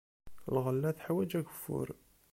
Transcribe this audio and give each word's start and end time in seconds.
Lɣella 0.53 0.89
teḥwaj 0.97 1.31
ageffur. 1.39 1.87